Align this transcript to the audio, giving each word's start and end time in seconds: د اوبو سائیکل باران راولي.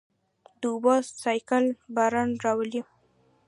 د 0.59 0.61
اوبو 0.73 0.95
سائیکل 1.23 1.65
باران 1.95 2.29
راولي. 2.43 2.81